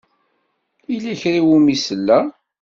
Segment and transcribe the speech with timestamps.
[0.91, 2.25] Yella kra i wumi selleɣ.